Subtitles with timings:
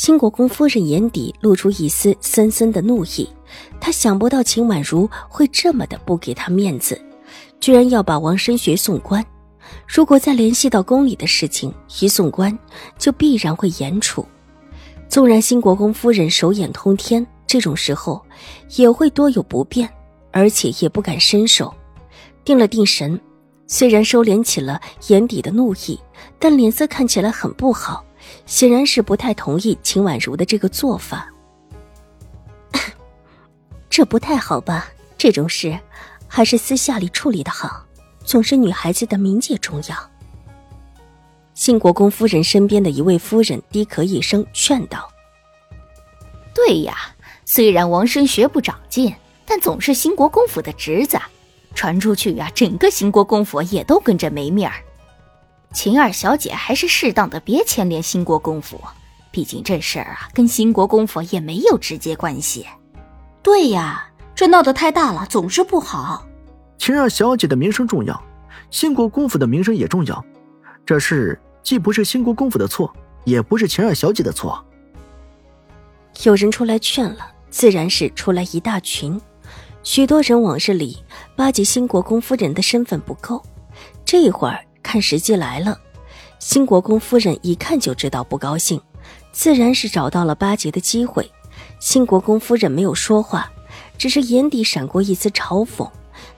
[0.00, 3.28] 新国公夫人眼底露出一丝森森的怒意，
[3.78, 6.98] 她想不到秦婉如会这么的不给她面子，
[7.60, 9.22] 居然要把王申学送官。
[9.86, 12.58] 如果再联系到宫里的事情，一送官
[12.96, 14.24] 就必然会严处。
[15.06, 18.22] 纵然新国公夫人手眼通天，这种时候
[18.76, 19.86] 也会多有不便，
[20.30, 21.74] 而且也不敢伸手。
[22.42, 23.20] 定了定神，
[23.66, 26.00] 虽然收敛起了眼底的怒意，
[26.38, 28.02] 但脸色看起来很不好。
[28.46, 31.28] 显然是不太同意秦婉如的这个做法，
[33.88, 34.88] 这不太好吧？
[35.18, 35.78] 这种事
[36.26, 37.84] 还是私下里处理的好，
[38.24, 40.10] 总是女孩子的名节重要。
[41.54, 45.10] 信国公夫人身边的一位夫人低咳一声，劝道
[46.54, 46.96] ：“对呀，
[47.44, 51.18] 虽然王生学不长进，但总是兴国公府的侄子，
[51.74, 54.82] 传出去呀，整个兴国公府也都跟着没面儿。”
[55.72, 58.80] 秦二小姐还是适当的别牵连兴国公府，
[59.30, 62.66] 毕竟这事儿啊跟兴国公府也没有直接关系。
[63.40, 66.26] 对呀，这闹得太大了，总是不好。
[66.76, 68.20] 秦二小姐的名声重要，
[68.70, 70.24] 兴国公府的名声也重要。
[70.84, 72.92] 这事既不是兴国公府的错，
[73.24, 74.62] 也不是秦二小姐的错。
[76.24, 79.18] 有人出来劝了，自然是出来一大群。
[79.84, 80.98] 许多人往日里
[81.36, 83.40] 巴结兴国公夫人的身份不够，
[84.04, 84.58] 这会儿。
[84.82, 85.78] 看时机来了，
[86.38, 88.80] 新国公夫人一看就知道不高兴，
[89.32, 91.30] 自然是找到了巴结的机会。
[91.78, 93.50] 新国公夫人没有说话，
[93.96, 95.88] 只是眼底闪过一丝嘲讽。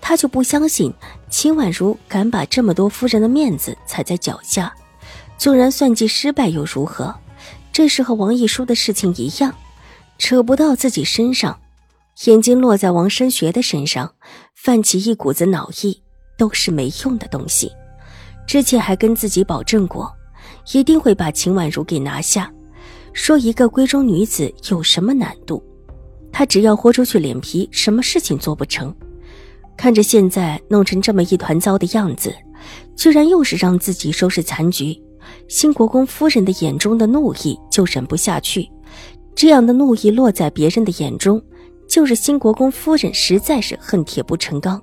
[0.00, 0.92] 她就不相信
[1.28, 4.74] 秦婉如敢把这么多夫人的面子踩在脚下，
[5.36, 7.14] 纵然算计失败又如何？
[7.72, 9.54] 这是和王一书的事情一样，
[10.18, 11.60] 扯不到自己身上。
[12.24, 14.14] 眼睛落在王申学的身上，
[14.54, 16.02] 泛起一股子恼意，
[16.36, 17.70] 都是没用的东西。
[18.48, 20.10] 之前还跟自己保证过，
[20.72, 22.50] 一定会把秦婉如给拿下。
[23.12, 25.62] 说一个闺中女子有什么难度？
[26.32, 28.94] 他只要豁出去脸皮，什么事情做不成？
[29.76, 32.34] 看着现在弄成这么一团糟的样子，
[32.96, 34.98] 居然又是让自己收拾残局。
[35.46, 38.66] 新国公夫人的眼中的怒意就忍不下去，
[39.34, 41.42] 这样的怒意落在别人的眼中，
[41.86, 44.82] 就是新国公夫人实在是恨铁不成钢。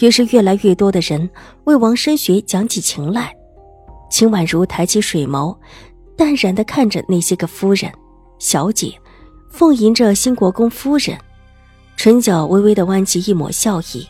[0.00, 1.28] 于是，越来越多的人
[1.64, 3.34] 为王申学讲起情来。
[4.10, 5.56] 秦婉如抬起水眸，
[6.16, 7.92] 淡然地看着那些个夫人、
[8.38, 8.92] 小姐，
[9.50, 11.18] 奉迎着新国公夫人，
[11.96, 14.06] 唇角微微地弯起一抹笑意。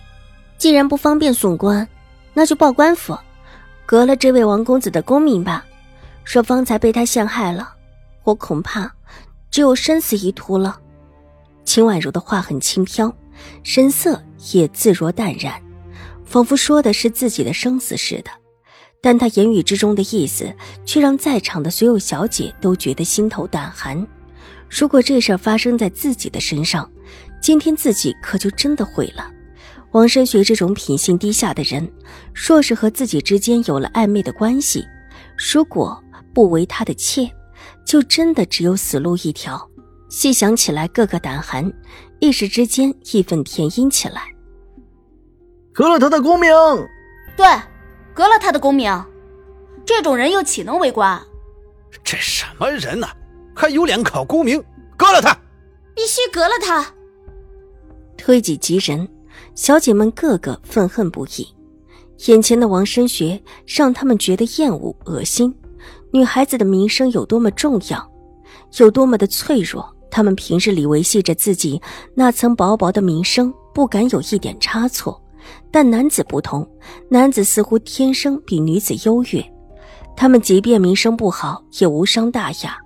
[0.56, 1.86] 既然不方便送官，
[2.32, 3.18] 那就报官府，
[3.84, 5.64] 革了这位王公子的功名吧。
[6.24, 7.74] 说方才被他陷害了，
[8.22, 8.92] 我恐怕
[9.50, 10.78] 只有生死一途了。
[11.64, 13.12] 秦婉如的话很轻飘，
[13.64, 14.22] 神色
[14.52, 15.52] 也自若淡然。
[16.32, 18.30] 仿佛说的是自己的生死似的，
[19.02, 20.50] 但他言语之中的意思
[20.86, 24.06] 却让在场的所有小姐都觉得心头胆寒。
[24.70, 26.90] 如果这事发生在自己的身上，
[27.42, 29.30] 今天自己可就真的毁了。
[29.90, 31.86] 王申学这种品性低下的人，
[32.34, 34.86] 若是和自己之间有了暧昧的关系，
[35.36, 37.30] 如果不为他的妾，
[37.84, 39.68] 就真的只有死路一条。
[40.08, 41.70] 细想起来，个个胆寒，
[42.20, 44.28] 一时之间义愤填膺起来。
[45.74, 46.52] 革了他的功名，
[47.34, 47.46] 对，
[48.12, 48.92] 革了他的功名。
[49.86, 51.20] 这种人又岂能为官？
[52.04, 53.08] 这什么人呢？
[53.54, 54.62] 还有脸考功名？
[54.98, 55.34] 革了他！
[55.94, 56.86] 必须革了他！
[58.18, 59.08] 推己及人，
[59.54, 61.48] 小姐们个个愤恨不已。
[62.26, 65.54] 眼前的王申学让他们觉得厌恶、恶心。
[66.12, 68.12] 女孩子的名声有多么重要，
[68.76, 71.80] 有多么的脆弱，他们平日里维系着自己
[72.14, 75.21] 那层薄薄的名声，不敢有一点差错。
[75.72, 76.68] 但男子不同，
[77.08, 79.42] 男子似乎天生比女子优越。
[80.14, 82.76] 他们即便名声不好，也无伤大雅。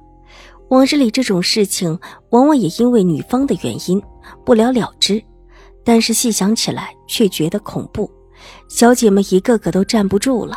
[0.68, 1.98] 往日里这种事情，
[2.30, 4.00] 往往也因为女方的原因
[4.44, 5.22] 不了了之。
[5.84, 8.10] 但是细想起来，却觉得恐怖。
[8.68, 10.56] 小姐们一个个都站不住了。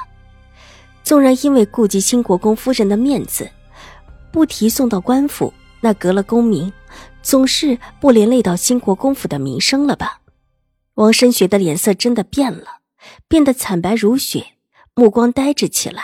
[1.03, 3.49] 纵然因为顾及新国公夫人的面子，
[4.31, 6.71] 不提送到官府，那革了功名，
[7.23, 10.19] 总是不连累到新国公府的名声了吧？
[10.99, 12.81] 王申雪的脸色真的变了，
[13.29, 14.47] 变得惨白如雪，
[14.93, 16.03] 目光呆滞起来。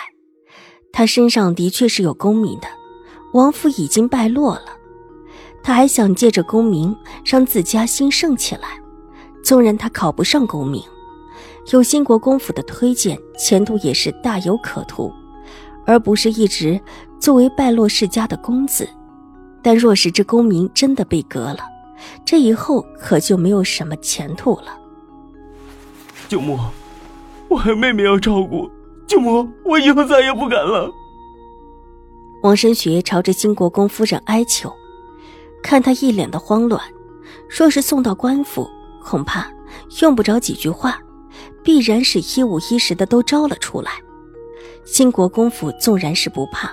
[0.93, 2.67] 他身上的确是有功名的，
[3.33, 4.67] 王府已经败落了，
[5.61, 6.95] 他还想借着功名
[7.25, 8.79] 让自家兴盛起来。
[9.43, 10.81] 纵然他考不上功名，
[11.73, 15.11] 有兴国公府的推荐，前途也是大有可图，
[15.85, 16.79] 而不是一直
[17.19, 18.87] 作为败落世家的公子。
[19.61, 21.59] 但若是这功名真的被革了，
[22.23, 24.83] 这以后可就没有什么前途了。
[26.27, 26.59] 舅母，
[27.47, 28.69] 我还有妹妹要照顾，
[29.07, 30.91] 舅母，我以后再也不敢了。
[32.41, 34.73] 王申学朝着兴国公夫人哀求，
[35.63, 36.81] 看他一脸的慌乱，
[37.49, 38.67] 若是送到官府，
[39.03, 39.47] 恐怕
[40.01, 40.99] 用不着几句话，
[41.63, 43.91] 必然是一五一十的都招了出来。
[44.83, 46.71] 兴国公府纵然是不怕，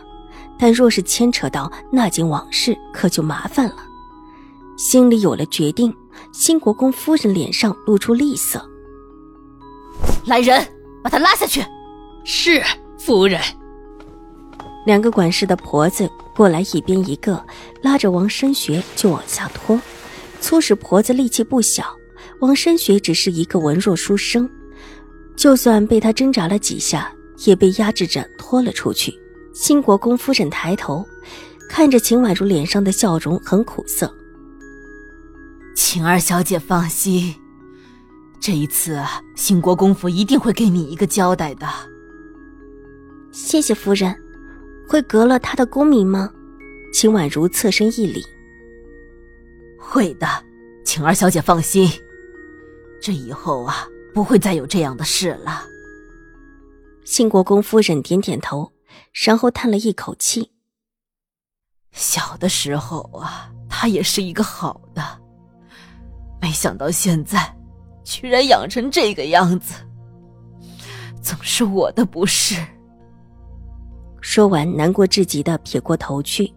[0.59, 3.77] 但若是牵扯到那件往事，可就麻烦了。
[4.77, 5.95] 心里有了决定，
[6.33, 8.67] 兴国公夫人脸上露出厉色。
[10.25, 10.67] 来人，
[11.03, 11.65] 把他拉下去。
[12.25, 12.63] 是
[12.99, 13.41] 夫人。
[14.87, 17.45] 两个管事的婆子过来，一边一个
[17.83, 19.81] 拉着王申学就往下拖。
[20.41, 21.85] 粗使婆子力气不小，
[22.41, 24.49] 王申学只是一个文弱书生，
[25.37, 27.13] 就算被他挣扎了几下，
[27.45, 29.13] 也被压制着拖了出去。
[29.53, 31.07] 新国公夫人抬头
[31.69, 34.13] 看着秦婉如脸上的笑容，很苦涩。
[35.77, 37.35] 晴儿小姐放心。
[38.43, 39.01] 这一次，
[39.37, 41.69] 兴国公府一定会给你一个交代的。
[43.31, 44.13] 谢谢夫人，
[44.89, 46.29] 会革了他的功名吗？
[46.93, 48.21] 秦婉如侧身一礼。
[49.79, 50.27] 会的，
[50.85, 51.89] 晴儿小姐放心，
[53.01, 55.65] 这以后啊，不会再有这样的事了。
[57.05, 58.73] 兴国公夫人点点头，
[59.25, 60.51] 然后叹了一口气。
[61.93, 65.21] 小的时候啊，他也是一个好的，
[66.41, 67.57] 没想到现在。
[68.05, 69.75] 居然养成这个样子，
[71.23, 72.57] 总是我的不是。
[74.21, 76.53] 说完，难过至极的撇过头去，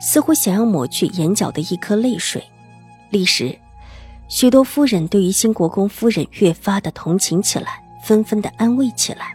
[0.00, 2.42] 似乎想要抹去眼角的一颗泪水。
[3.10, 3.56] 立时，
[4.28, 9.34] 许多夫人对于新国公夫人越发的同情起来，纷纷的安慰起来。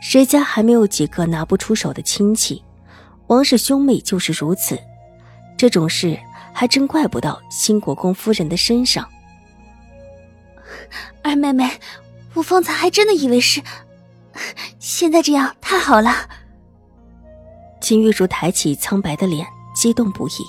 [0.00, 2.62] 谁家还没有几个拿不出手的亲戚？
[3.28, 4.78] 王氏兄妹就是如此。
[5.56, 6.18] 这种事
[6.52, 9.08] 还真怪不到新国公夫人的身上。
[11.22, 11.70] 二妹妹，
[12.34, 13.62] 我方才还真的以为是，
[14.78, 16.12] 现在这样太好了。
[17.80, 20.44] 秦玉茹抬起苍白的脸，激动不已，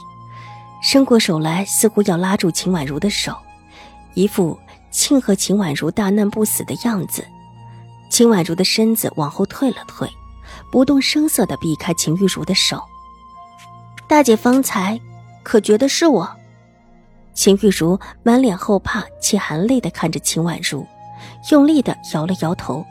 [0.81, 3.35] 伸过手来，似乎要拉住秦婉如的手，
[4.13, 4.57] 一副
[4.91, 7.25] 庆贺秦婉如大难不死的样子。
[8.09, 10.09] 秦婉如的身子往后退了退，
[10.71, 12.81] 不动声色的避开秦玉茹的手。
[14.07, 14.99] 大姐方才
[15.43, 16.36] 可觉得是我？
[17.37, 20.83] 秦玉茹满脸后怕且含泪的看着秦婉如，
[21.51, 22.83] 用力的摇了摇头。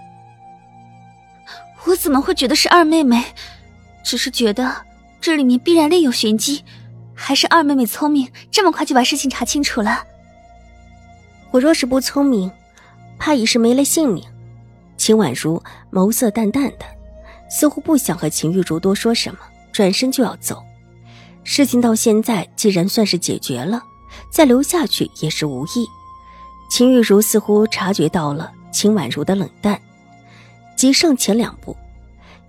[1.84, 3.24] 我怎么会觉得是二妹妹？
[4.04, 4.72] 只是觉得
[5.20, 6.64] 这里面必然另有玄机，
[7.12, 10.04] 还是二妹妹聪明，这么快就把事情查清楚了。
[11.50, 12.48] 我若是不聪明，
[13.18, 14.24] 怕已是没了性命。
[14.96, 15.60] 秦婉如
[15.90, 16.86] 眸色淡淡的，
[17.50, 19.40] 似乎不想和秦玉茹多说什么，
[19.72, 20.62] 转身就要走。
[21.42, 23.82] 事情到现在既然算是解决了。
[24.30, 25.86] 再留下去也是无益。
[26.68, 29.80] 秦玉茹似乎察觉到了秦婉如的冷淡，
[30.76, 31.76] 急上前两步，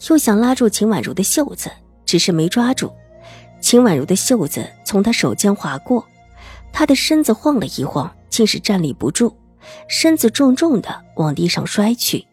[0.10, 1.70] 又想拉住秦婉如的袖子，
[2.06, 2.92] 只是没抓住。
[3.62, 6.06] 秦婉如的袖子从他手间划过，
[6.74, 9.36] 他的身子晃了一晃，竟是站立不住，
[9.88, 12.26] 身子重重的往地上摔去。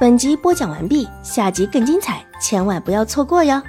[0.00, 3.62] 本集播讲完毕，下集更精彩，千万不要错过哟。